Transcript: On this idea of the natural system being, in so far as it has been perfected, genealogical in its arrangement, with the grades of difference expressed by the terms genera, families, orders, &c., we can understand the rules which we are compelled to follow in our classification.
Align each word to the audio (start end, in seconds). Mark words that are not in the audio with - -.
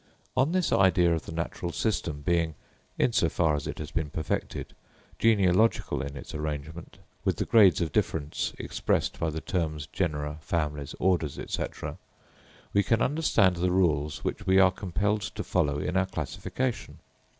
On 0.35 0.51
this 0.51 0.73
idea 0.73 1.13
of 1.13 1.27
the 1.27 1.31
natural 1.31 1.71
system 1.71 2.21
being, 2.23 2.55
in 2.97 3.13
so 3.13 3.29
far 3.29 3.53
as 3.53 3.67
it 3.67 3.77
has 3.77 3.91
been 3.91 4.09
perfected, 4.09 4.73
genealogical 5.19 6.01
in 6.01 6.17
its 6.17 6.33
arrangement, 6.33 6.97
with 7.23 7.35
the 7.37 7.45
grades 7.45 7.81
of 7.81 7.91
difference 7.91 8.51
expressed 8.57 9.19
by 9.19 9.29
the 9.29 9.41
terms 9.41 9.85
genera, 9.85 10.39
families, 10.41 10.95
orders, 10.99 11.39
&c., 11.47 11.65
we 12.73 12.81
can 12.81 13.03
understand 13.03 13.57
the 13.57 13.69
rules 13.71 14.23
which 14.23 14.47
we 14.47 14.57
are 14.57 14.71
compelled 14.71 15.21
to 15.21 15.43
follow 15.43 15.77
in 15.77 15.95
our 15.95 16.07
classification. 16.07 16.97